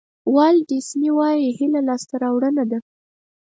والټ 0.35 0.59
ډیسني 0.69 1.09
وایي 1.17 1.47
هیله 1.59 1.81
لاسته 1.87 2.13
راوړنه 2.23 2.63
ده. 2.71 2.79